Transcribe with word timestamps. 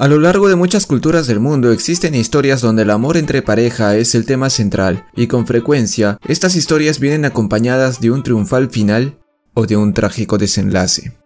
A 0.00 0.06
lo 0.06 0.20
largo 0.20 0.48
de 0.48 0.54
muchas 0.54 0.86
culturas 0.86 1.26
del 1.26 1.40
mundo 1.40 1.72
existen 1.72 2.14
historias 2.14 2.60
donde 2.60 2.82
el 2.82 2.90
amor 2.90 3.16
entre 3.16 3.42
pareja 3.42 3.96
es 3.96 4.14
el 4.14 4.26
tema 4.26 4.48
central, 4.48 5.04
y 5.16 5.26
con 5.26 5.44
frecuencia 5.44 6.20
estas 6.28 6.54
historias 6.54 7.00
vienen 7.00 7.24
acompañadas 7.24 8.00
de 8.00 8.12
un 8.12 8.22
triunfal 8.22 8.70
final 8.70 9.18
o 9.54 9.66
de 9.66 9.76
un 9.76 9.94
trágico 9.94 10.38
desenlace. 10.38 11.18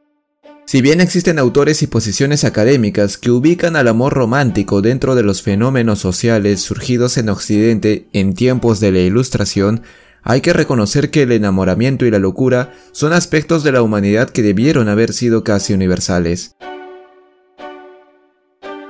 Si 0.65 0.81
bien 0.81 1.03
existen 1.03 1.39
autores 1.39 1.83
y 1.83 1.87
posiciones 1.87 2.45
académicas 2.45 3.19
que 3.19 3.31
ubican 3.31 3.77
al 3.77 3.89
amor 3.89 4.15
romántico 4.15 4.81
dentro 4.81 5.15
de 5.15 5.23
los 5.23 5.43
fenómenos 5.43 5.99
sociales 5.99 6.63
surgidos 6.63 7.19
en 7.19 7.29
Occidente 7.29 8.09
en 8.15 8.33
tiempos 8.33 8.81
de 8.81 8.91
la 8.91 9.01
Ilustración, 9.01 9.83
hay 10.23 10.41
que 10.41 10.55
reconocer 10.55 11.11
que 11.11 11.25
el 11.25 11.33
enamoramiento 11.33 12.07
y 12.07 12.11
la 12.11 12.19
locura 12.19 12.73
son 12.93 13.13
aspectos 13.13 13.65
de 13.65 13.73
la 13.73 13.83
humanidad 13.83 14.31
que 14.31 14.41
debieron 14.41 14.89
haber 14.89 15.13
sido 15.13 15.45
casi 15.45 15.75
universales. 15.75 16.57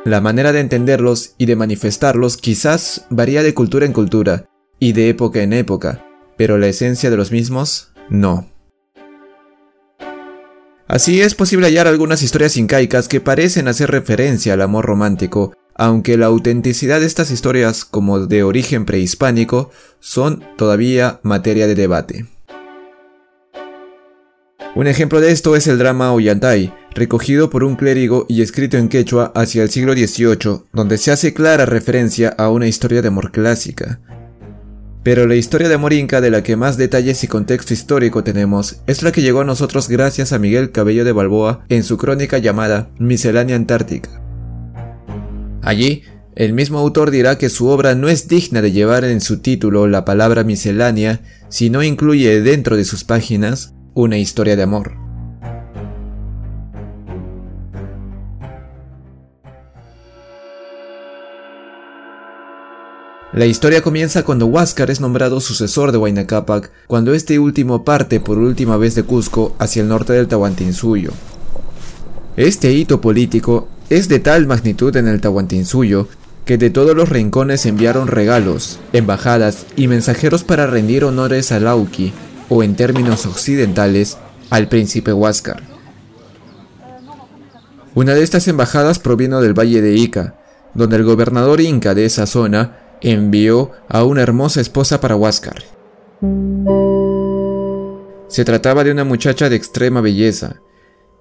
La 0.04 0.20
manera 0.20 0.52
de 0.52 0.58
entenderlos 0.58 1.34
y 1.38 1.46
de 1.46 1.54
manifestarlos 1.54 2.36
quizás 2.36 3.06
varía 3.08 3.44
de 3.44 3.54
cultura 3.54 3.86
en 3.86 3.92
cultura 3.92 4.46
y 4.80 4.94
de 4.94 5.08
época 5.08 5.42
en 5.42 5.52
época, 5.52 6.04
pero 6.36 6.58
la 6.58 6.66
esencia 6.66 7.08
de 7.08 7.16
los 7.16 7.30
mismos 7.30 7.92
no. 8.08 8.50
Así 10.88 11.20
es 11.20 11.36
posible 11.36 11.68
hallar 11.68 11.86
algunas 11.86 12.22
historias 12.22 12.56
incaicas 12.56 13.06
que 13.06 13.20
parecen 13.20 13.68
hacer 13.68 13.92
referencia 13.92 14.54
al 14.54 14.62
amor 14.62 14.86
romántico, 14.86 15.54
aunque 15.76 16.16
la 16.16 16.26
autenticidad 16.26 16.98
de 16.98 17.06
estas 17.06 17.30
historias 17.30 17.84
como 17.84 18.26
de 18.26 18.42
origen 18.42 18.84
prehispánico 18.84 19.70
son 20.00 20.42
todavía 20.56 21.20
materia 21.22 21.68
de 21.68 21.76
debate. 21.76 22.26
Un 24.74 24.86
ejemplo 24.86 25.20
de 25.20 25.30
esto 25.32 25.54
es 25.54 25.66
el 25.66 25.76
drama 25.76 26.12
Ollantay, 26.14 26.72
recogido 26.94 27.50
por 27.50 27.62
un 27.62 27.76
clérigo 27.76 28.24
y 28.26 28.40
escrito 28.40 28.78
en 28.78 28.88
quechua 28.88 29.30
hacia 29.34 29.62
el 29.62 29.68
siglo 29.68 29.92
XVIII, 29.92 30.62
donde 30.72 30.96
se 30.96 31.10
hace 31.10 31.34
clara 31.34 31.66
referencia 31.66 32.30
a 32.30 32.48
una 32.48 32.66
historia 32.66 33.02
de 33.02 33.08
amor 33.08 33.32
clásica. 33.32 34.00
Pero 35.02 35.26
la 35.26 35.34
historia 35.34 35.68
de 35.68 35.74
amor 35.74 35.92
inca 35.92 36.22
de 36.22 36.30
la 36.30 36.42
que 36.42 36.56
más 36.56 36.78
detalles 36.78 37.22
y 37.22 37.28
contexto 37.28 37.74
histórico 37.74 38.24
tenemos 38.24 38.80
es 38.86 39.02
la 39.02 39.12
que 39.12 39.20
llegó 39.20 39.42
a 39.42 39.44
nosotros 39.44 39.90
gracias 39.90 40.32
a 40.32 40.38
Miguel 40.38 40.72
Cabello 40.72 41.04
de 41.04 41.12
Balboa 41.12 41.66
en 41.68 41.82
su 41.82 41.98
crónica 41.98 42.38
llamada 42.38 42.88
Miscelánea 42.98 43.56
Antártica. 43.56 44.22
Allí, 45.60 46.02
el 46.34 46.54
mismo 46.54 46.78
autor 46.78 47.10
dirá 47.10 47.36
que 47.36 47.50
su 47.50 47.66
obra 47.66 47.94
no 47.94 48.08
es 48.08 48.26
digna 48.26 48.62
de 48.62 48.72
llevar 48.72 49.04
en 49.04 49.20
su 49.20 49.40
título 49.40 49.86
la 49.86 50.06
palabra 50.06 50.44
miscelánea 50.44 51.20
si 51.50 51.68
no 51.68 51.82
incluye 51.82 52.40
dentro 52.40 52.78
de 52.78 52.86
sus 52.86 53.04
páginas 53.04 53.71
una 53.94 54.18
historia 54.18 54.56
de 54.56 54.62
amor. 54.62 54.92
La 63.34 63.46
historia 63.46 63.80
comienza 63.80 64.24
cuando 64.24 64.46
Huáscar 64.46 64.90
es 64.90 65.00
nombrado 65.00 65.40
sucesor 65.40 65.90
de 65.90 65.98
Huayna 65.98 66.26
Cápac, 66.26 66.70
cuando 66.86 67.14
este 67.14 67.38
último 67.38 67.82
parte 67.82 68.20
por 68.20 68.38
última 68.38 68.76
vez 68.76 68.94
de 68.94 69.04
Cusco 69.04 69.56
hacia 69.58 69.82
el 69.82 69.88
norte 69.88 70.12
del 70.12 70.28
Tahuantinsuyo. 70.28 71.12
Este 72.36 72.72
hito 72.72 73.00
político 73.00 73.68
es 73.88 74.08
de 74.08 74.20
tal 74.20 74.46
magnitud 74.46 74.94
en 74.96 75.08
el 75.08 75.20
Tahuantinsuyo 75.20 76.08
que 76.44 76.58
de 76.58 76.70
todos 76.70 76.94
los 76.96 77.08
rincones 77.08 77.66
enviaron 77.66 78.08
regalos, 78.08 78.78
embajadas 78.92 79.66
y 79.76 79.86
mensajeros 79.86 80.44
para 80.44 80.66
rendir 80.66 81.04
honores 81.04 81.52
a 81.52 81.60
Lauki, 81.60 82.12
o 82.52 82.62
en 82.62 82.76
términos 82.76 83.24
occidentales, 83.24 84.18
al 84.50 84.68
príncipe 84.68 85.14
Huáscar. 85.14 85.62
Una 87.94 88.14
de 88.14 88.22
estas 88.22 88.46
embajadas 88.46 88.98
provino 88.98 89.40
del 89.40 89.58
valle 89.58 89.80
de 89.80 89.94
Ica, 89.94 90.36
donde 90.74 90.96
el 90.96 91.04
gobernador 91.04 91.62
inca 91.62 91.94
de 91.94 92.04
esa 92.04 92.26
zona 92.26 92.76
envió 93.00 93.70
a 93.88 94.04
una 94.04 94.20
hermosa 94.20 94.60
esposa 94.60 95.00
para 95.00 95.16
Huáscar. 95.16 95.62
Se 98.28 98.44
trataba 98.44 98.84
de 98.84 98.92
una 98.92 99.04
muchacha 99.04 99.48
de 99.48 99.56
extrema 99.56 100.02
belleza, 100.02 100.56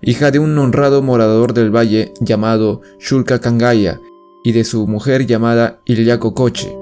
hija 0.01 0.31
de 0.31 0.39
un 0.39 0.57
honrado 0.57 1.01
morador 1.01 1.53
del 1.53 1.73
valle 1.73 2.13
llamado 2.19 2.81
Shulka 2.99 3.39
Kangaya 3.39 4.01
y 4.43 4.51
de 4.51 4.65
su 4.65 4.85
mujer 4.85 5.25
llamada 5.25 5.79
Ilyako 5.85 6.33
Koche. 6.33 6.75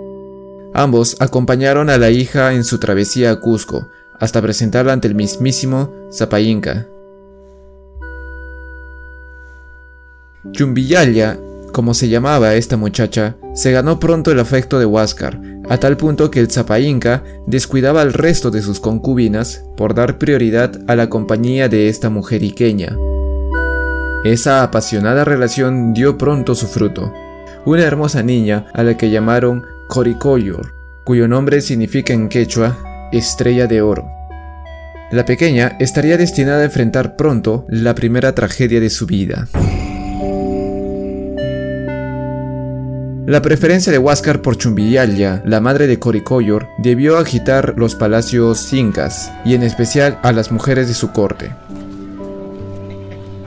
Ambos 0.73 1.17
acompañaron 1.19 1.91
a 1.91 1.99
la 1.99 2.09
hija 2.09 2.53
en 2.53 2.63
su 2.63 2.79
travesía 2.79 3.29
a 3.29 3.39
Cusco, 3.39 3.87
hasta 4.19 4.41
presentarla 4.41 4.93
ante 4.93 5.07
el 5.07 5.15
mismísimo 5.15 5.91
Zapayinca. 6.11 6.87
Chumbiyalla, 10.51 11.37
como 11.73 11.93
se 11.93 12.09
llamaba 12.09 12.55
esta 12.55 12.77
muchacha, 12.77 13.35
se 13.53 13.71
ganó 13.71 13.99
pronto 13.99 14.31
el 14.31 14.39
afecto 14.39 14.79
de 14.79 14.85
Huáscar, 14.85 15.39
a 15.69 15.77
tal 15.77 15.97
punto 15.97 16.31
que 16.31 16.39
el 16.39 16.49
Zapayinca 16.49 17.23
descuidaba 17.45 18.01
al 18.01 18.13
resto 18.13 18.51
de 18.51 18.61
sus 18.61 18.79
concubinas 18.79 19.63
por 19.77 19.93
dar 19.93 20.17
prioridad 20.17 20.79
a 20.87 20.95
la 20.95 21.09
compañía 21.09 21.69
de 21.69 21.89
esta 21.89 22.09
mujer 22.09 22.43
iqueña. 22.43 22.97
Esa 24.23 24.63
apasionada 24.63 25.23
relación 25.23 25.93
dio 25.93 26.17
pronto 26.17 26.55
su 26.55 26.67
fruto, 26.67 27.13
una 27.65 27.83
hermosa 27.83 28.23
niña 28.23 28.67
a 28.73 28.83
la 28.83 28.97
que 28.97 29.11
llamaron 29.11 29.63
Coricoyor, 29.87 30.73
cuyo 31.05 31.27
nombre 31.27 31.61
significa 31.61 32.13
en 32.13 32.29
quechua 32.29 32.88
estrella 33.11 33.67
de 33.67 33.81
oro. 33.81 34.09
La 35.11 35.25
pequeña 35.25 35.75
estaría 35.79 36.17
destinada 36.17 36.61
a 36.61 36.65
enfrentar 36.65 37.15
pronto 37.15 37.65
la 37.67 37.95
primera 37.95 38.35
tragedia 38.35 38.79
de 38.79 38.89
su 38.89 39.07
vida. 39.07 39.47
La 43.25 43.43
preferencia 43.43 43.91
de 43.91 43.99
Huáscar 43.99 44.41
por 44.41 44.57
Chumbiyalla, 44.57 45.43
la 45.45 45.61
madre 45.61 45.85
de 45.85 45.99
Coricoyor, 45.99 46.67
debió 46.79 47.17
agitar 47.17 47.75
los 47.77 47.93
palacios 47.93 48.73
incas, 48.73 49.31
y 49.45 49.53
en 49.53 49.61
especial 49.61 50.19
a 50.23 50.31
las 50.31 50.51
mujeres 50.51 50.87
de 50.87 50.95
su 50.95 51.11
corte. 51.11 51.51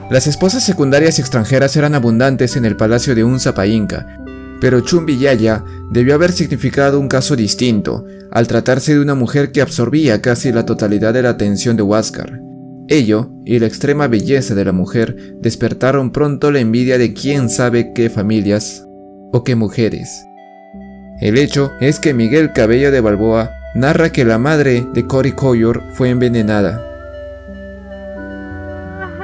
Las 0.09 0.27
esposas 0.27 0.63
secundarias 0.63 1.19
extranjeras 1.19 1.75
eran 1.75 1.95
abundantes 1.95 2.55
en 2.55 2.65
el 2.65 2.77
palacio 2.77 3.15
de 3.15 3.23
un 3.23 3.39
Inca, 3.65 4.22
pero 4.63 4.79
Chumbiyaya 4.79 5.61
debió 5.91 6.15
haber 6.15 6.31
significado 6.31 6.97
un 6.97 7.09
caso 7.09 7.35
distinto, 7.35 8.05
al 8.31 8.47
tratarse 8.47 8.93
de 8.93 9.01
una 9.01 9.13
mujer 9.13 9.51
que 9.51 9.59
absorbía 9.59 10.21
casi 10.21 10.53
la 10.53 10.65
totalidad 10.65 11.13
de 11.13 11.21
la 11.21 11.31
atención 11.31 11.75
de 11.75 11.83
Huáscar. 11.83 12.39
Ello 12.87 13.29
y 13.43 13.59
la 13.59 13.65
extrema 13.65 14.07
belleza 14.07 14.55
de 14.55 14.63
la 14.63 14.71
mujer 14.71 15.35
despertaron 15.41 16.13
pronto 16.13 16.49
la 16.49 16.61
envidia 16.61 16.97
de 16.97 17.13
quién 17.13 17.49
sabe 17.49 17.91
qué 17.91 18.09
familias 18.09 18.85
o 19.33 19.43
qué 19.43 19.55
mujeres. 19.55 20.23
El 21.19 21.37
hecho 21.37 21.71
es 21.81 21.99
que 21.99 22.13
Miguel 22.13 22.53
Cabello 22.53 22.89
de 22.89 23.01
Balboa 23.01 23.51
narra 23.75 24.13
que 24.13 24.23
la 24.23 24.37
madre 24.37 24.87
de 24.93 25.05
Cory 25.05 25.33
Coyor 25.33 25.83
fue 25.91 26.09
envenenada. 26.09 26.81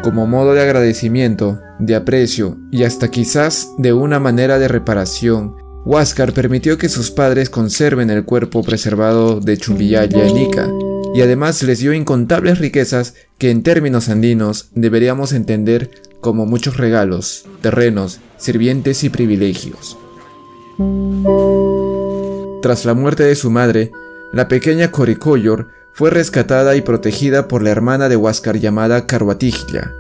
Como 0.04 0.28
modo 0.28 0.54
de 0.54 0.64
agradecimiento, 0.64 1.62
de 1.80 1.96
aprecio 1.96 2.58
y 2.72 2.84
hasta 2.84 3.10
quizás 3.10 3.70
de 3.78 3.94
una 3.94 4.20
manera 4.20 4.60
de 4.60 4.68
reparación, 4.68 5.56
Huáscar 5.86 6.34
permitió 6.34 6.78
que 6.78 6.90
sus 6.90 7.10
padres 7.10 7.50
conserven 7.50 8.10
el 8.10 8.26
cuerpo 8.26 8.64
preservado 8.64 9.40
de 9.40 9.58
Chumbiyaya 9.58 10.28
en 10.28 10.50
y 11.16 11.22
además 11.22 11.64
les 11.64 11.80
dio 11.80 11.94
incontables 11.94 12.60
riquezas 12.60 13.16
que 13.38 13.50
en 13.50 13.64
términos 13.64 14.10
andinos 14.10 14.70
deberíamos 14.76 15.32
entender 15.32 15.90
como 16.20 16.46
muchos 16.46 16.78
regalos, 16.78 17.46
terrenos, 17.62 18.20
sirvientes 18.38 19.04
y 19.04 19.10
privilegios. 19.10 19.98
Tras 22.62 22.86
la 22.86 22.94
muerte 22.94 23.24
de 23.24 23.36
su 23.36 23.50
madre, 23.50 23.92
la 24.34 24.48
pequeña 24.48 24.92
Coricoyor 24.92 25.70
fue 25.94 26.10
rescatada 26.10 26.76
y 26.76 26.82
protegida 26.82 27.48
por 27.48 27.64
la 27.64 27.72
hermana 27.72 28.10
de 28.10 28.16
Huáscar 28.16 28.60
llamada 28.60 29.08
Carhuatiglia, 29.08 29.94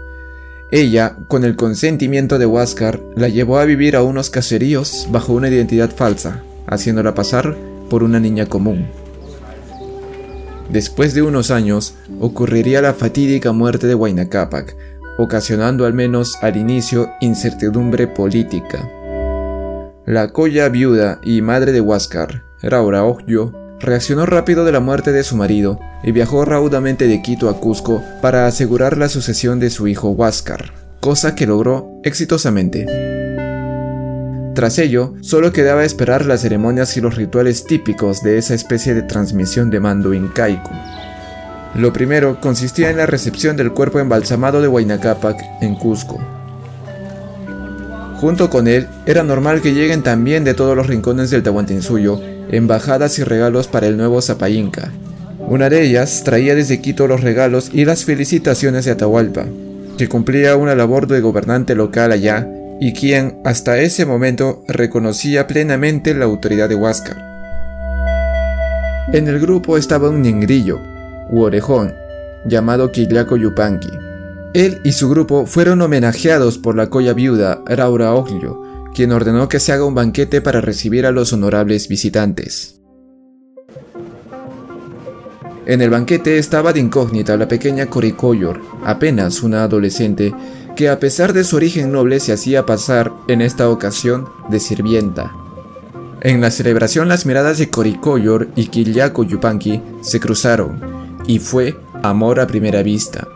ella, 0.71 1.15
con 1.27 1.43
el 1.43 1.55
consentimiento 1.55 2.37
de 2.37 2.45
Huáscar, 2.45 3.01
la 3.15 3.27
llevó 3.27 3.57
a 3.57 3.65
vivir 3.65 3.95
a 3.95 4.03
unos 4.03 4.29
caseríos 4.29 5.07
bajo 5.09 5.33
una 5.33 5.49
identidad 5.49 5.89
falsa, 5.89 6.43
haciéndola 6.67 7.15
pasar 7.15 7.57
por 7.89 8.03
una 8.03 8.19
niña 8.19 8.45
común. 8.45 8.87
Después 10.69 11.15
de 11.15 11.23
unos 11.23 11.49
años, 11.49 11.95
ocurriría 12.19 12.83
la 12.83 12.93
fatídica 12.93 13.51
muerte 13.51 13.87
de 13.87 13.95
Huayna 13.95 14.29
Cápac, 14.29 14.75
ocasionando 15.17 15.87
al 15.87 15.95
menos 15.95 16.37
al 16.41 16.55
inicio 16.55 17.09
incertidumbre 17.19 18.07
política. 18.07 18.87
La 20.05 20.31
colla 20.31 20.69
viuda 20.69 21.19
y 21.23 21.41
madre 21.41 21.71
de 21.71 21.81
Huáscar, 21.81 22.43
Raura 22.61 23.05
Ojo, 23.05 23.51
reaccionó 23.79 24.25
rápido 24.25 24.65
de 24.65 24.71
la 24.71 24.79
muerte 24.79 25.11
de 25.11 25.23
su 25.23 25.35
marido 25.35 25.79
y 26.03 26.11
viajó 26.11 26.45
raudamente 26.45 27.07
de 27.07 27.21
Quito 27.21 27.49
a 27.49 27.59
Cusco 27.59 28.03
para 28.21 28.45
asegurar 28.45 28.97
la 28.97 29.09
sucesión 29.09 29.59
de 29.59 29.69
su 29.69 29.87
hijo 29.87 30.09
Huáscar, 30.09 30.73
cosa 30.99 31.35
que 31.35 31.47
logró 31.47 31.89
exitosamente. 32.03 32.85
Tras 34.53 34.77
ello, 34.79 35.13
solo 35.21 35.53
quedaba 35.53 35.85
esperar 35.85 36.25
las 36.25 36.41
ceremonias 36.41 36.97
y 36.97 37.01
los 37.01 37.15
rituales 37.15 37.63
típicos 37.63 38.21
de 38.21 38.37
esa 38.37 38.53
especie 38.53 38.93
de 38.93 39.03
transmisión 39.03 39.69
de 39.69 39.79
mando 39.79 40.13
incaico. 40.13 40.71
Lo 41.75 41.93
primero 41.93 42.41
consistía 42.41 42.89
en 42.89 42.97
la 42.97 43.05
recepción 43.05 43.55
del 43.55 43.71
cuerpo 43.71 43.99
embalsamado 43.99 44.61
de 44.61 44.67
Huayna 44.67 44.99
Cápac 44.99 45.39
en 45.61 45.75
Cusco. 45.75 46.19
Junto 48.17 48.49
con 48.49 48.67
él, 48.67 48.87
era 49.05 49.23
normal 49.23 49.61
que 49.61 49.73
lleguen 49.73 50.03
también 50.03 50.43
de 50.43 50.53
todos 50.53 50.75
los 50.75 50.87
rincones 50.87 51.29
del 51.29 51.43
Tahuantinsuyo 51.43 52.19
embajadas 52.49 53.19
y 53.19 53.23
regalos 53.23 53.67
para 53.67 53.87
el 53.87 53.97
nuevo 53.97 54.21
Zapayinca. 54.21 54.91
Una 55.39 55.69
de 55.69 55.81
ellas 55.83 56.23
traía 56.23 56.55
desde 56.55 56.81
Quito 56.81 57.07
los 57.07 57.21
regalos 57.21 57.71
y 57.73 57.85
las 57.85 58.05
felicitaciones 58.05 58.85
de 58.85 58.91
Atahualpa, 58.91 59.45
que 59.97 60.07
cumplía 60.07 60.55
una 60.55 60.75
labor 60.75 61.07
de 61.07 61.21
gobernante 61.21 61.75
local 61.75 62.11
allá 62.11 62.47
y 62.79 62.93
quien 62.93 63.39
hasta 63.43 63.79
ese 63.79 64.05
momento 64.05 64.63
reconocía 64.67 65.47
plenamente 65.47 66.13
la 66.13 66.25
autoridad 66.25 66.69
de 66.69 66.75
Huáscar. 66.75 67.17
En 69.11 69.27
el 69.27 69.39
grupo 69.39 69.75
estaba 69.75 70.09
un 70.09 70.21
ningrillo, 70.21 70.79
u 71.31 71.41
orejón, 71.41 71.93
llamado 72.45 72.91
Quillaco 72.91 73.37
Yupanqui. 73.37 73.89
Él 74.53 74.79
y 74.83 74.91
su 74.91 75.09
grupo 75.09 75.45
fueron 75.45 75.81
homenajeados 75.81 76.57
por 76.57 76.75
la 76.75 76.89
coya 76.89 77.13
viuda 77.13 77.61
Raura 77.65 78.13
Oglio, 78.13 78.61
quien 78.93 79.11
ordenó 79.11 79.47
que 79.49 79.59
se 79.59 79.71
haga 79.71 79.85
un 79.85 79.95
banquete 79.95 80.41
para 80.41 80.61
recibir 80.61 81.05
a 81.05 81.11
los 81.11 81.33
honorables 81.33 81.87
visitantes. 81.87 82.79
En 85.65 85.81
el 85.81 85.91
banquete 85.91 86.39
estaba 86.39 86.73
de 86.73 86.79
incógnita 86.79 87.37
la 87.37 87.47
pequeña 87.47 87.85
Coricoyor, 87.85 88.59
apenas 88.83 89.43
una 89.43 89.63
adolescente, 89.63 90.33
que 90.75 90.89
a 90.89 90.99
pesar 90.99 91.31
de 91.31 91.43
su 91.43 91.57
origen 91.57 91.91
noble 91.91 92.19
se 92.19 92.33
hacía 92.33 92.65
pasar, 92.65 93.13
en 93.27 93.41
esta 93.41 93.69
ocasión, 93.69 94.27
de 94.49 94.59
sirvienta. 94.59 95.31
En 96.21 96.41
la 96.41 96.51
celebración 96.51 97.07
las 97.07 97.25
miradas 97.25 97.59
de 97.59 97.69
Coricoyor 97.69 98.49
y 98.55 98.67
Kiliako 98.67 99.23
Yupanqui 99.23 99.81
se 100.01 100.19
cruzaron, 100.19 100.81
y 101.27 101.39
fue 101.39 101.77
amor 102.01 102.39
a 102.39 102.47
primera 102.47 102.81
vista. 102.81 103.27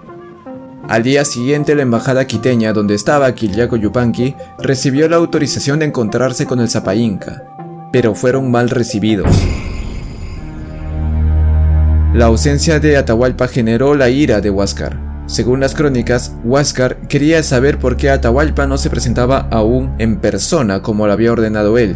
Al 0.89 1.01
día 1.01 1.23
siguiente, 1.23 1.75
la 1.75 1.81
embajada 1.81 2.27
quiteña, 2.27 2.73
donde 2.73 2.93
estaba 2.93 3.33
Kiliako 3.33 3.77
Yupanqui, 3.77 4.35
recibió 4.59 5.07
la 5.07 5.15
autorización 5.15 5.79
de 5.79 5.85
encontrarse 5.85 6.45
con 6.45 6.59
el 6.59 6.69
Zapayinca, 6.69 7.41
pero 7.93 8.13
fueron 8.15 8.51
mal 8.51 8.69
recibidos. 8.69 9.29
La 12.13 12.25
ausencia 12.25 12.81
de 12.81 12.97
Atahualpa 12.97 13.47
generó 13.47 13.95
la 13.95 14.09
ira 14.09 14.41
de 14.41 14.49
Huáscar. 14.49 14.99
Según 15.25 15.61
las 15.61 15.73
crónicas, 15.73 16.35
Huáscar 16.43 16.97
quería 17.07 17.41
saber 17.43 17.79
por 17.79 17.95
qué 17.95 18.09
Atahualpa 18.09 18.67
no 18.67 18.77
se 18.77 18.89
presentaba 18.89 19.47
aún 19.51 19.95
en 19.99 20.17
persona 20.17 20.81
como 20.81 21.07
lo 21.07 21.13
había 21.13 21.31
ordenado 21.31 21.77
él. 21.77 21.95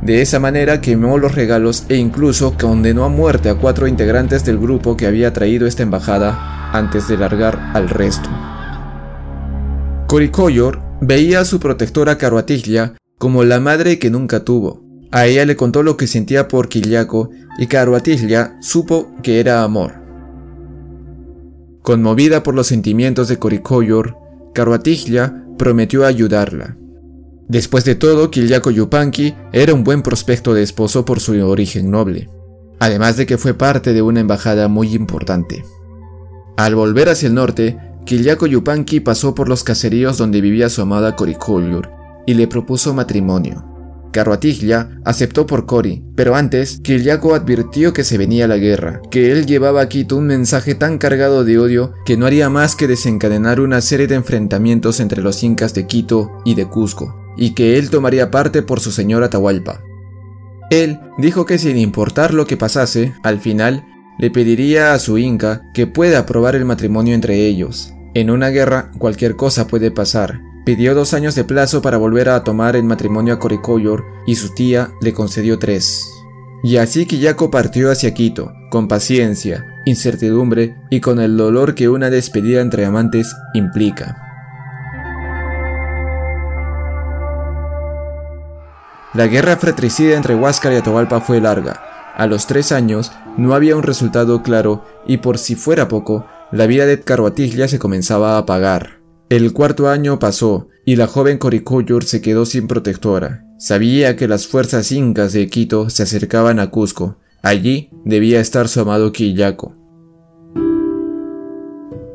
De 0.00 0.22
esa 0.22 0.40
manera 0.40 0.80
quemó 0.80 1.18
los 1.18 1.34
regalos 1.34 1.84
e 1.90 1.96
incluso 1.96 2.56
condenó 2.58 3.04
a 3.04 3.10
muerte 3.10 3.50
a 3.50 3.54
cuatro 3.54 3.86
integrantes 3.86 4.46
del 4.46 4.58
grupo 4.58 4.96
que 4.96 5.06
había 5.06 5.34
traído 5.34 5.66
esta 5.66 5.82
embajada 5.82 6.53
antes 6.74 7.08
de 7.08 7.16
largar 7.16 7.70
al 7.72 7.88
resto. 7.88 8.28
Coricoyor 10.08 10.82
veía 11.00 11.40
a 11.40 11.44
su 11.44 11.60
protectora 11.60 12.18
Caruatiglia 12.18 12.94
como 13.18 13.44
la 13.44 13.60
madre 13.60 13.98
que 13.98 14.10
nunca 14.10 14.44
tuvo. 14.44 14.84
A 15.12 15.26
ella 15.26 15.44
le 15.44 15.56
contó 15.56 15.82
lo 15.82 15.96
que 15.96 16.08
sentía 16.08 16.48
por 16.48 16.68
Quillaco 16.68 17.30
y 17.58 17.68
Caruatiglia 17.68 18.56
supo 18.60 19.14
que 19.22 19.38
era 19.40 19.62
amor. 19.62 19.94
Conmovida 21.82 22.42
por 22.42 22.54
los 22.54 22.66
sentimientos 22.66 23.28
de 23.28 23.38
Coricoyor, 23.38 24.16
Caruatiglia 24.52 25.44
prometió 25.56 26.04
ayudarla. 26.04 26.76
Después 27.46 27.84
de 27.84 27.94
todo, 27.94 28.30
Quillaco 28.30 28.70
Yupanqui 28.70 29.34
era 29.52 29.74
un 29.74 29.84
buen 29.84 30.02
prospecto 30.02 30.54
de 30.54 30.62
esposo 30.62 31.04
por 31.04 31.20
su 31.20 31.32
origen 31.46 31.90
noble, 31.90 32.28
además 32.80 33.16
de 33.16 33.26
que 33.26 33.38
fue 33.38 33.54
parte 33.54 33.92
de 33.92 34.02
una 34.02 34.20
embajada 34.20 34.66
muy 34.66 34.94
importante. 34.94 35.62
Al 36.56 36.74
volver 36.74 37.08
hacia 37.08 37.28
el 37.28 37.34
norte, 37.34 37.78
Kiliako 38.04 38.46
Yupanqui 38.46 39.00
pasó 39.00 39.34
por 39.34 39.48
los 39.48 39.64
caseríos 39.64 40.18
donde 40.18 40.40
vivía 40.40 40.68
su 40.68 40.82
amada 40.82 41.16
Coricollur 41.16 41.90
y 42.26 42.34
le 42.34 42.46
propuso 42.46 42.94
matrimonio. 42.94 43.64
Carruatiglia 44.14 45.00
aceptó 45.04 45.44
por 45.44 45.66
Cori, 45.66 46.04
pero 46.14 46.36
antes, 46.36 46.78
Kiliako 46.84 47.34
advirtió 47.34 47.92
que 47.92 48.04
se 48.04 48.16
venía 48.16 48.46
la 48.46 48.58
guerra, 48.58 49.02
que 49.10 49.32
él 49.32 49.44
llevaba 49.44 49.80
a 49.80 49.88
Quito 49.88 50.16
un 50.16 50.28
mensaje 50.28 50.76
tan 50.76 50.98
cargado 50.98 51.42
de 51.42 51.58
odio 51.58 51.94
que 52.06 52.16
no 52.16 52.24
haría 52.24 52.48
más 52.48 52.76
que 52.76 52.86
desencadenar 52.86 53.58
una 53.58 53.80
serie 53.80 54.06
de 54.06 54.14
enfrentamientos 54.14 55.00
entre 55.00 55.20
los 55.20 55.42
incas 55.42 55.74
de 55.74 55.88
Quito 55.88 56.30
y 56.44 56.54
de 56.54 56.66
Cusco, 56.66 57.16
y 57.36 57.54
que 57.54 57.76
él 57.76 57.90
tomaría 57.90 58.30
parte 58.30 58.62
por 58.62 58.78
su 58.78 58.92
señor 58.92 59.24
Atahualpa. 59.24 59.82
Él 60.70 61.00
dijo 61.18 61.44
que 61.44 61.58
sin 61.58 61.76
importar 61.76 62.32
lo 62.32 62.46
que 62.46 62.56
pasase, 62.56 63.14
al 63.24 63.40
final 63.40 63.84
le 64.18 64.30
pediría 64.30 64.94
a 64.94 64.98
su 64.98 65.18
Inca 65.18 65.62
que 65.72 65.86
pueda 65.86 66.20
aprobar 66.20 66.54
el 66.54 66.64
matrimonio 66.64 67.14
entre 67.14 67.46
ellos. 67.46 67.94
En 68.14 68.30
una 68.30 68.48
guerra 68.48 68.90
cualquier 68.98 69.36
cosa 69.36 69.66
puede 69.66 69.90
pasar. 69.90 70.40
Pidió 70.64 70.94
dos 70.94 71.12
años 71.14 71.34
de 71.34 71.44
plazo 71.44 71.82
para 71.82 71.98
volver 71.98 72.28
a 72.28 72.44
tomar 72.44 72.76
el 72.76 72.84
matrimonio 72.84 73.34
a 73.34 73.38
Coricoyor 73.38 74.04
y 74.26 74.36
su 74.36 74.54
tía 74.54 74.92
le 75.00 75.12
concedió 75.12 75.58
tres. 75.58 76.08
Y 76.62 76.78
así 76.78 77.04
Kiyako 77.04 77.50
partió 77.50 77.90
hacia 77.90 78.14
Quito, 78.14 78.52
con 78.70 78.88
paciencia, 78.88 79.66
incertidumbre 79.84 80.76
y 80.90 81.00
con 81.00 81.20
el 81.20 81.36
dolor 81.36 81.74
que 81.74 81.90
una 81.90 82.08
despedida 82.08 82.62
entre 82.62 82.86
amantes 82.86 83.34
implica. 83.52 84.16
La 89.12 89.26
guerra 89.26 89.56
fratricida 89.56 90.16
entre 90.16 90.34
Huáscar 90.34 90.72
y 90.72 90.76
Atahualpa 90.76 91.20
fue 91.20 91.40
larga, 91.40 91.93
a 92.16 92.26
los 92.26 92.46
tres 92.46 92.72
años 92.72 93.12
no 93.36 93.54
había 93.54 93.76
un 93.76 93.82
resultado 93.82 94.42
claro 94.42 94.84
y 95.06 95.18
por 95.18 95.38
si 95.38 95.56
fuera 95.56 95.88
poco, 95.88 96.26
la 96.52 96.66
vida 96.66 96.86
de 96.86 97.00
Carhuatiglia 97.00 97.68
se 97.68 97.78
comenzaba 97.78 98.34
a 98.34 98.38
apagar. 98.38 99.00
El 99.28 99.52
cuarto 99.52 99.88
año 99.88 100.18
pasó 100.18 100.68
y 100.84 100.96
la 100.96 101.06
joven 101.06 101.38
Coricoyor 101.38 102.04
se 102.04 102.20
quedó 102.20 102.46
sin 102.46 102.68
protectora. 102.68 103.44
Sabía 103.58 104.16
que 104.16 104.28
las 104.28 104.46
fuerzas 104.46 104.92
incas 104.92 105.32
de 105.32 105.48
Quito 105.48 105.90
se 105.90 106.02
acercaban 106.02 106.60
a 106.60 106.70
Cusco. 106.70 107.18
Allí 107.42 107.90
debía 108.04 108.40
estar 108.40 108.68
su 108.68 108.80
amado 108.80 109.12
Quillaco. 109.12 109.74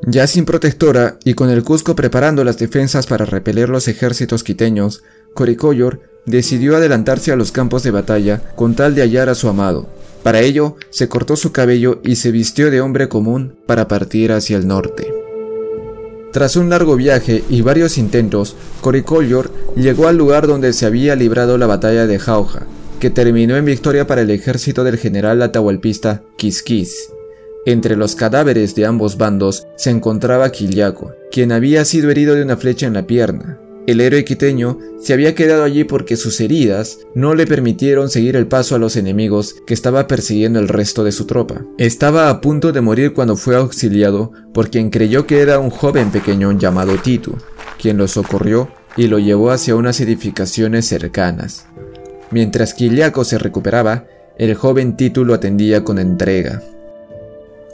Ya 0.08 0.26
sin 0.28 0.46
protectora 0.46 1.20
y 1.26 1.34
con 1.34 1.50
el 1.50 1.64
Cusco 1.64 1.96
preparando 1.96 2.44
las 2.44 2.58
defensas 2.58 3.06
para 3.06 3.26
repeler 3.26 3.70
los 3.70 3.88
ejércitos 3.88 4.44
quiteños, 4.44 5.04
Coricoyor 5.36 6.02
decidió 6.26 6.76
adelantarse 6.76 7.32
a 7.32 7.36
los 7.36 7.52
campos 7.52 7.84
de 7.84 7.92
batalla 7.92 8.42
con 8.56 8.76
tal 8.76 8.96
de 8.96 9.02
hallar 9.02 9.30
a 9.30 9.36
su 9.36 9.50
amado. 9.50 9.88
Para 10.24 10.42
ello, 10.42 10.76
se 10.90 11.08
cortó 11.08 11.36
su 11.36 11.52
cabello 11.52 12.02
y 12.04 12.18
se 12.18 12.32
vistió 12.32 12.70
de 12.72 12.82
hombre 12.82 13.08
común 13.08 13.56
para 13.66 13.88
partir 13.88 14.32
hacia 14.32 14.58
el 14.58 14.68
norte. 14.68 15.14
Tras 16.32 16.56
un 16.56 16.70
largo 16.70 16.96
viaje 16.96 17.44
y 17.50 17.62
varios 17.62 17.98
intentos, 17.98 18.56
Coricollor 18.82 19.52
llegó 19.76 20.08
al 20.08 20.18
lugar 20.18 20.46
donde 20.46 20.74
se 20.74 20.86
había 20.86 21.16
librado 21.16 21.58
la 21.58 21.66
batalla 21.66 22.06
de 22.06 22.20
Jauja, 22.20 22.68
que 23.00 23.10
terminó 23.10 23.56
en 23.56 23.66
victoria 23.66 24.06
para 24.06 24.22
el 24.22 24.30
ejército 24.30 24.84
del 24.84 24.98
general 24.98 25.42
atahualpista 25.42 26.22
Quisquis. 26.38 27.10
Entre 27.66 27.96
los 27.96 28.16
cadáveres 28.16 28.76
de 28.76 28.86
ambos 28.86 29.18
bandos 29.18 29.66
se 29.76 29.90
encontraba 29.90 30.52
Quillaco, 30.52 31.14
quien 31.32 31.52
había 31.52 31.84
sido 31.86 32.12
herido 32.12 32.36
de 32.36 32.44
una 32.44 32.58
flecha 32.58 32.86
en 32.86 32.94
la 32.94 33.08
pierna. 33.08 33.60
El 33.90 34.02
héroe 34.02 34.24
quiteño 34.24 34.78
se 35.02 35.14
había 35.14 35.34
quedado 35.34 35.64
allí 35.64 35.84
porque 35.84 36.16
sus 36.16 36.40
heridas 36.42 37.00
no 37.16 37.34
le 37.34 37.48
permitieron 37.48 38.12
seguir 38.12 38.36
el 38.36 38.46
paso 38.46 38.76
a 38.76 38.78
los 38.78 38.96
enemigos 38.96 39.56
que 39.66 39.74
estaba 39.74 40.06
persiguiendo 40.06 40.60
el 40.60 40.68
resto 40.68 41.04
de 41.04 41.12
su 41.12 41.26
tropa. 41.26 41.66
Estaba 41.80 42.30
a 42.30 42.40
punto 42.40 42.72
de 42.72 42.82
morir 42.82 43.14
cuando 43.16 43.36
fue 43.36 43.56
auxiliado 43.56 44.32
por 44.54 44.70
quien 44.70 44.92
creyó 44.92 45.26
que 45.26 45.40
era 45.40 45.58
un 45.58 45.72
joven 45.72 46.12
pequeño 46.12 46.52
llamado 46.52 46.98
Titu, 46.98 47.36
quien 47.82 47.98
lo 47.98 48.08
socorrió 48.08 48.70
y 48.96 49.08
lo 49.08 49.18
llevó 49.18 49.50
hacia 49.50 49.76
unas 49.76 50.00
edificaciones 50.02 50.86
cercanas. 50.86 51.66
Mientras 52.30 52.76
Quiliaco 52.76 53.24
se 53.24 53.40
recuperaba, 53.40 54.06
el 54.38 54.54
joven 54.54 54.98
Titu 54.98 55.26
lo 55.26 55.34
atendía 55.34 55.84
con 55.84 55.98
entrega. 55.98 56.62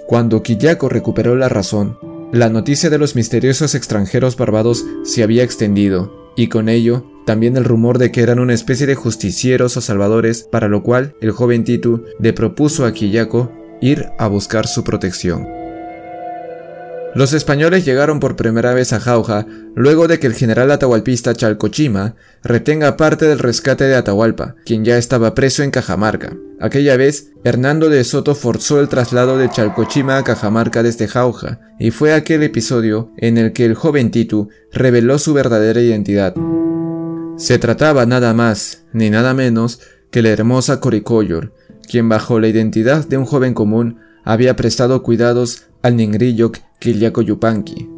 Cuando 0.07 0.41
Quiliaco 0.41 0.87
recuperó 0.87 1.35
la 1.35 1.49
razón, 1.49 1.97
la 2.31 2.49
noticia 2.49 2.89
de 2.89 2.97
los 2.97 3.15
misteriosos 3.15 3.75
extranjeros 3.75 4.35
barbados 4.37 4.85
se 5.03 5.23
había 5.23 5.43
extendido, 5.43 6.31
y 6.35 6.47
con 6.47 6.69
ello 6.69 7.05
también 7.25 7.57
el 7.57 7.63
rumor 7.63 7.97
de 7.97 8.11
que 8.11 8.21
eran 8.21 8.39
una 8.39 8.53
especie 8.53 8.85
de 8.85 8.95
justicieros 8.95 9.77
o 9.77 9.81
salvadores, 9.81 10.43
para 10.51 10.67
lo 10.67 10.83
cual 10.83 11.15
el 11.21 11.31
joven 11.31 11.63
Titu 11.63 12.03
le 12.19 12.33
propuso 12.33 12.85
a 12.85 12.93
Quillaco 12.93 13.51
ir 13.81 14.05
a 14.19 14.27
buscar 14.27 14.67
su 14.67 14.83
protección. 14.83 15.54
Los 17.15 17.31
españoles 17.31 17.85
llegaron 17.85 18.19
por 18.19 18.35
primera 18.35 18.73
vez 18.73 18.91
a 18.91 18.99
Jauja 18.99 19.47
luego 19.73 20.09
de 20.09 20.19
que 20.19 20.27
el 20.27 20.33
general 20.33 20.69
atahualpista 20.69 21.33
Chalcochima 21.33 22.15
retenga 22.43 22.97
parte 22.97 23.25
del 23.25 23.39
rescate 23.39 23.85
de 23.85 23.95
Atahualpa, 23.95 24.55
quien 24.65 24.83
ya 24.83 24.97
estaba 24.97 25.33
preso 25.33 25.63
en 25.63 25.71
Cajamarca. 25.71 26.35
Aquella 26.59 26.97
vez, 26.97 27.31
Hernando 27.45 27.89
de 27.89 28.03
Soto 28.03 28.35
forzó 28.35 28.81
el 28.81 28.89
traslado 28.89 29.37
de 29.37 29.49
Chalcochima 29.49 30.17
a 30.17 30.25
Cajamarca 30.25 30.83
desde 30.83 31.07
Jauja, 31.07 31.61
y 31.79 31.91
fue 31.91 32.13
aquel 32.13 32.43
episodio 32.43 33.13
en 33.15 33.37
el 33.37 33.53
que 33.53 33.63
el 33.63 33.75
joven 33.75 34.11
Titu 34.11 34.49
reveló 34.73 35.17
su 35.17 35.33
verdadera 35.33 35.79
identidad. 35.79 36.35
Se 37.37 37.57
trataba 37.59 38.05
nada 38.05 38.33
más 38.33 38.83
ni 38.91 39.09
nada 39.09 39.33
menos 39.33 39.79
que 40.11 40.21
la 40.21 40.29
hermosa 40.31 40.81
Coricoyor, 40.81 41.53
quien 41.89 42.09
bajo 42.09 42.41
la 42.41 42.49
identidad 42.49 43.07
de 43.07 43.17
un 43.17 43.25
joven 43.25 43.53
común 43.53 43.99
había 44.25 44.57
prestado 44.57 45.01
cuidados 45.01 45.63
al 45.81 45.95
Ningrillo 45.95 46.51
Quillaco 46.79 47.21
Yupanqui. 47.21 47.89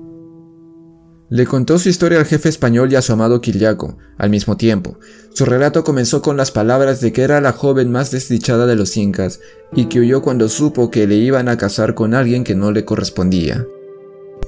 Le 1.29 1.45
contó 1.45 1.77
su 1.77 1.89
historia 1.89 2.19
al 2.19 2.25
jefe 2.25 2.47
español 2.47 2.91
y 2.91 2.95
a 2.95 3.01
su 3.01 3.11
amado 3.11 3.41
Quillaco, 3.41 3.97
al 4.17 4.29
mismo 4.29 4.55
tiempo. 4.55 4.97
Su 5.33 5.43
relato 5.43 5.83
comenzó 5.83 6.21
con 6.21 6.37
las 6.37 6.51
palabras 6.51 7.01
de 7.01 7.11
que 7.11 7.23
era 7.23 7.41
la 7.41 7.51
joven 7.51 7.91
más 7.91 8.11
desdichada 8.11 8.65
de 8.65 8.75
los 8.75 8.95
incas 8.95 9.41
y 9.73 9.85
que 9.85 9.99
huyó 9.99 10.21
cuando 10.21 10.47
supo 10.47 10.89
que 10.89 11.05
le 11.05 11.15
iban 11.15 11.49
a 11.49 11.57
casar 11.57 11.95
con 11.95 12.13
alguien 12.13 12.45
que 12.45 12.55
no 12.55 12.71
le 12.71 12.85
correspondía. 12.85 13.65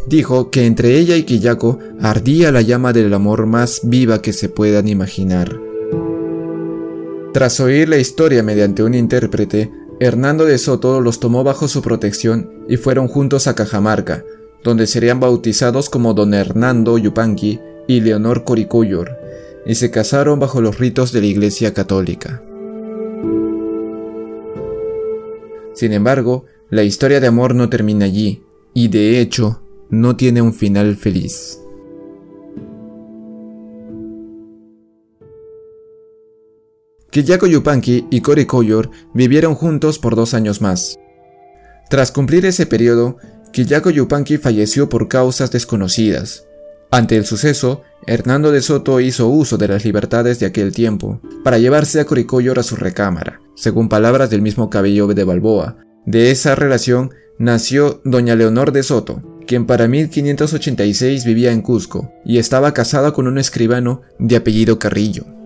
Dijo 0.07 0.51
que 0.51 0.65
entre 0.65 0.97
ella 0.97 1.17
y 1.17 1.23
Quillaco 1.23 1.79
ardía 1.99 2.51
la 2.51 2.61
llama 2.61 2.93
del 2.93 3.13
amor 3.13 3.45
más 3.45 3.81
viva 3.83 4.21
que 4.21 4.31
se 4.31 4.47
puedan 4.47 4.87
imaginar. 4.87 5.59
Tras 7.33 7.59
oír 7.59 7.89
la 7.89 7.97
historia 7.97 8.41
mediante 8.41 8.83
un 8.83 8.95
intérprete, 8.95 9.71
Hernando 10.01 10.45
de 10.45 10.57
Soto 10.57 11.01
los 11.01 11.19
tomó 11.19 11.43
bajo 11.43 11.67
su 11.67 11.81
protección 11.81 12.63
y 12.69 12.77
fueron 12.77 13.09
juntos 13.09 13.47
a 13.47 13.55
Cajamarca, 13.55 14.23
donde 14.63 14.87
serían 14.87 15.19
bautizados 15.19 15.89
como 15.89 16.13
don 16.13 16.33
Hernando 16.33 16.97
Yupanqui 16.97 17.59
y 17.87 17.99
Leonor 17.99 18.45
Coricuyor, 18.45 19.17
y 19.65 19.75
se 19.75 19.91
casaron 19.91 20.39
bajo 20.39 20.61
los 20.61 20.79
ritos 20.79 21.11
de 21.11 21.19
la 21.19 21.27
Iglesia 21.27 21.73
Católica. 21.73 22.41
Sin 25.73 25.91
embargo, 25.91 26.45
la 26.69 26.83
historia 26.83 27.19
de 27.19 27.27
amor 27.27 27.53
no 27.53 27.69
termina 27.69 28.05
allí, 28.05 28.43
y 28.73 28.87
de 28.87 29.19
hecho, 29.19 29.61
no 29.89 30.15
tiene 30.15 30.41
un 30.41 30.53
final 30.53 30.95
feliz. 30.95 31.59
Kiyako 37.19 37.47
Yupanqui 37.47 38.07
y 38.09 38.21
Cory 38.21 38.47
vivieron 39.13 39.53
juntos 39.53 39.99
por 39.99 40.15
dos 40.15 40.33
años 40.33 40.61
más. 40.61 40.97
Tras 41.89 42.13
cumplir 42.13 42.45
ese 42.45 42.65
periodo, 42.65 43.17
Kiyako 43.51 43.89
Yupanqui 43.89 44.37
falleció 44.37 44.87
por 44.87 45.09
causas 45.09 45.51
desconocidas. 45.51 46.45
Ante 46.91 47.17
el 47.17 47.25
suceso, 47.25 47.81
Hernando 48.07 48.53
de 48.53 48.61
Soto 48.61 49.01
hizo 49.01 49.27
uso 49.27 49.57
de 49.57 49.67
las 49.67 49.83
libertades 49.83 50.39
de 50.39 50.45
aquel 50.45 50.71
tiempo 50.71 51.19
para 51.43 51.57
llevarse 51.57 51.99
a 51.99 52.05
Coricoyor 52.05 52.57
a 52.57 52.63
su 52.63 52.77
recámara, 52.77 53.41
según 53.53 53.89
palabras 53.89 54.29
del 54.29 54.41
mismo 54.41 54.69
Cabello 54.69 55.07
de 55.07 55.25
Balboa. 55.25 55.75
De 56.05 56.31
esa 56.31 56.55
relación 56.55 57.11
nació 57.37 57.99
doña 58.05 58.37
Leonor 58.37 58.71
de 58.71 58.83
Soto, 58.83 59.21
quien 59.45 59.65
para 59.65 59.89
1586 59.89 61.25
vivía 61.25 61.51
en 61.51 61.63
Cusco 61.63 62.13
y 62.23 62.37
estaba 62.37 62.73
casada 62.73 63.11
con 63.11 63.27
un 63.27 63.37
escribano 63.37 64.03
de 64.19 64.37
apellido 64.37 64.79
Carrillo. 64.79 65.38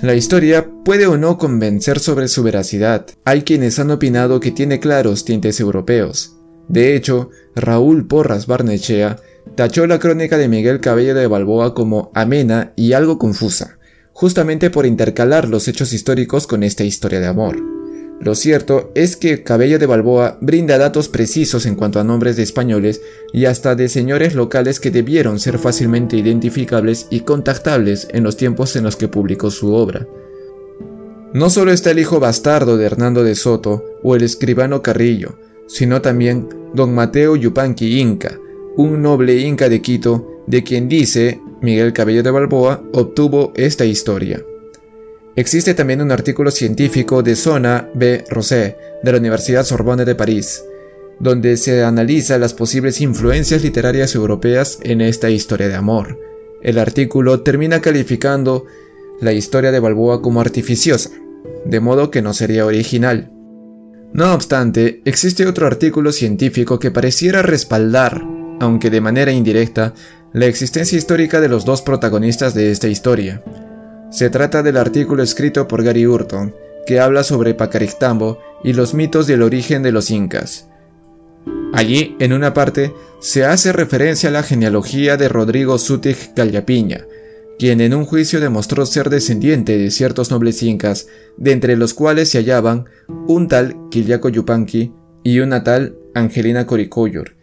La 0.00 0.14
historia 0.14 0.70
puede 0.84 1.08
o 1.08 1.16
no 1.16 1.38
convencer 1.38 1.98
sobre 1.98 2.28
su 2.28 2.44
veracidad. 2.44 3.06
Hay 3.24 3.42
quienes 3.42 3.80
han 3.80 3.90
opinado 3.90 4.38
que 4.38 4.52
tiene 4.52 4.78
claros 4.78 5.24
tintes 5.24 5.58
europeos. 5.58 6.36
De 6.68 6.94
hecho, 6.94 7.30
Raúl 7.56 8.06
Porras 8.06 8.46
Barnechea 8.46 9.16
tachó 9.56 9.88
la 9.88 9.98
crónica 9.98 10.38
de 10.38 10.46
Miguel 10.46 10.80
Cabello 10.80 11.16
de 11.16 11.26
Balboa 11.26 11.74
como 11.74 12.12
amena 12.14 12.72
y 12.76 12.92
algo 12.92 13.18
confusa, 13.18 13.78
justamente 14.12 14.70
por 14.70 14.86
intercalar 14.86 15.48
los 15.48 15.66
hechos 15.66 15.92
históricos 15.92 16.46
con 16.46 16.62
esta 16.62 16.84
historia 16.84 17.18
de 17.18 17.26
amor. 17.26 17.77
Lo 18.20 18.34
cierto 18.34 18.90
es 18.94 19.16
que 19.16 19.44
Cabello 19.44 19.78
de 19.78 19.86
Balboa 19.86 20.38
brinda 20.40 20.76
datos 20.76 21.08
precisos 21.08 21.66
en 21.66 21.76
cuanto 21.76 22.00
a 22.00 22.04
nombres 22.04 22.36
de 22.36 22.42
españoles 22.42 23.00
y 23.32 23.44
hasta 23.44 23.76
de 23.76 23.88
señores 23.88 24.34
locales 24.34 24.80
que 24.80 24.90
debieron 24.90 25.38
ser 25.38 25.58
fácilmente 25.58 26.16
identificables 26.16 27.06
y 27.10 27.20
contactables 27.20 28.08
en 28.10 28.24
los 28.24 28.36
tiempos 28.36 28.74
en 28.74 28.84
los 28.84 28.96
que 28.96 29.06
publicó 29.06 29.50
su 29.50 29.72
obra. 29.72 30.06
No 31.32 31.48
solo 31.50 31.70
está 31.70 31.92
el 31.92 32.00
hijo 32.00 32.18
bastardo 32.18 32.76
de 32.76 32.86
Hernando 32.86 33.22
de 33.22 33.34
Soto 33.34 33.84
o 34.02 34.16
el 34.16 34.22
escribano 34.22 34.82
Carrillo, 34.82 35.38
sino 35.68 36.02
también 36.02 36.48
don 36.74 36.94
Mateo 36.94 37.36
Yupanqui 37.36 38.00
Inca, 38.00 38.38
un 38.76 39.02
noble 39.02 39.38
inca 39.38 39.68
de 39.68 39.80
Quito, 39.80 40.42
de 40.46 40.64
quien 40.64 40.88
dice 40.88 41.40
Miguel 41.60 41.92
Cabello 41.92 42.22
de 42.22 42.30
Balboa 42.30 42.82
obtuvo 42.92 43.52
esta 43.54 43.84
historia. 43.84 44.42
Existe 45.38 45.72
también 45.72 46.02
un 46.02 46.10
artículo 46.10 46.50
científico 46.50 47.22
de 47.22 47.36
Zona 47.36 47.88
B. 47.94 48.24
Rosé, 48.28 48.76
de 49.04 49.12
la 49.12 49.18
Universidad 49.18 49.64
Sorbonne 49.64 50.04
de 50.04 50.16
París, 50.16 50.64
donde 51.20 51.56
se 51.56 51.84
analiza 51.84 52.38
las 52.38 52.54
posibles 52.54 53.00
influencias 53.00 53.62
literarias 53.62 54.16
europeas 54.16 54.80
en 54.82 55.00
esta 55.00 55.30
historia 55.30 55.68
de 55.68 55.76
amor. 55.76 56.18
El 56.60 56.76
artículo 56.76 57.42
termina 57.42 57.80
calificando 57.80 58.66
la 59.20 59.32
historia 59.32 59.70
de 59.70 59.78
Balboa 59.78 60.22
como 60.22 60.40
artificiosa, 60.40 61.10
de 61.64 61.78
modo 61.78 62.10
que 62.10 62.20
no 62.20 62.34
sería 62.34 62.66
original. 62.66 63.30
No 64.12 64.34
obstante, 64.34 65.02
existe 65.04 65.46
otro 65.46 65.68
artículo 65.68 66.10
científico 66.10 66.80
que 66.80 66.90
pareciera 66.90 67.42
respaldar, 67.42 68.24
aunque 68.58 68.90
de 68.90 69.00
manera 69.00 69.30
indirecta, 69.30 69.94
la 70.32 70.46
existencia 70.46 70.98
histórica 70.98 71.40
de 71.40 71.48
los 71.48 71.64
dos 71.64 71.80
protagonistas 71.80 72.54
de 72.54 72.72
esta 72.72 72.88
historia, 72.88 73.40
se 74.10 74.30
trata 74.30 74.62
del 74.62 74.76
artículo 74.76 75.22
escrito 75.22 75.68
por 75.68 75.82
Gary 75.82 76.06
Hurton, 76.06 76.54
que 76.86 77.00
habla 77.00 77.22
sobre 77.22 77.54
Pacarictambo 77.54 78.38
y 78.64 78.72
los 78.72 78.94
mitos 78.94 79.26
del 79.26 79.42
origen 79.42 79.82
de 79.82 79.92
los 79.92 80.10
incas. 80.10 80.68
Allí, 81.72 82.16
en 82.18 82.32
una 82.32 82.54
parte, 82.54 82.94
se 83.20 83.44
hace 83.44 83.72
referencia 83.72 84.30
a 84.30 84.32
la 84.32 84.42
genealogía 84.42 85.16
de 85.16 85.28
Rodrigo 85.28 85.76
Sutig 85.78 86.32
Callapiña, 86.34 87.04
quien 87.58 87.80
en 87.80 87.92
un 87.92 88.04
juicio 88.04 88.40
demostró 88.40 88.86
ser 88.86 89.10
descendiente 89.10 89.76
de 89.76 89.90
ciertos 89.90 90.30
nobles 90.30 90.62
incas, 90.62 91.08
de 91.36 91.52
entre 91.52 91.76
los 91.76 91.92
cuales 91.92 92.30
se 92.30 92.38
hallaban 92.38 92.86
un 93.26 93.48
tal 93.48 93.76
Quillaco 93.90 94.28
Yupanqui 94.28 94.92
y 95.24 95.40
una 95.40 95.64
tal 95.64 95.96
Angelina 96.14 96.66
Coricoyor. 96.66 97.36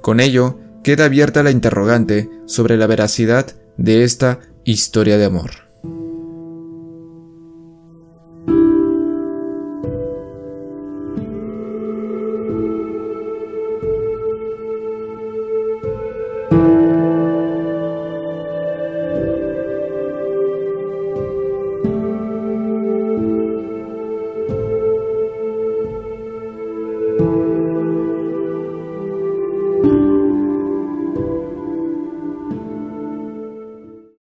Con 0.00 0.20
ello, 0.20 0.58
queda 0.82 1.04
abierta 1.04 1.42
la 1.42 1.50
interrogante 1.50 2.30
sobre 2.46 2.76
la 2.76 2.86
veracidad 2.86 3.56
de 3.76 4.04
esta 4.04 4.40
historia 4.64 5.18
de 5.18 5.24
amor. 5.24 5.65